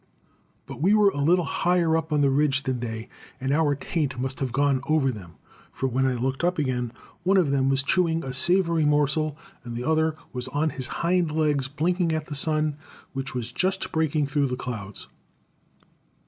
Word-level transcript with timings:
But 0.65 0.81
we 0.81 0.95
were 0.95 1.11
a 1.11 1.21
little 1.21 1.45
higher 1.45 1.95
up 1.95 2.11
on 2.11 2.21
the 2.21 2.31
ridge 2.31 2.63
than 2.63 2.79
they 2.79 3.07
and 3.39 3.53
our 3.53 3.75
taint 3.75 4.19
must 4.19 4.39
have 4.39 4.51
gone 4.51 4.81
over 4.89 5.11
them, 5.11 5.35
for 5.71 5.85
when 5.87 6.07
I 6.07 6.13
looked 6.15 6.43
up 6.43 6.57
again 6.57 6.91
one 7.21 7.37
of 7.37 7.51
them 7.51 7.69
was 7.69 7.83
chewing 7.83 8.23
a 8.23 8.33
savory 8.33 8.83
morsel, 8.83 9.37
and 9.63 9.75
the 9.75 9.83
other 9.83 10.15
was 10.33 10.47
on 10.47 10.71
his 10.71 10.87
hind 10.87 11.31
legs 11.31 11.67
blinking 11.67 12.13
at 12.13 12.25
the 12.25 12.33
sun, 12.35 12.77
which 13.13 13.35
was 13.35 13.51
just 13.51 13.91
breaking 13.91 14.25
through 14.25 14.47
the 14.47 14.55
clouds. 14.57 15.07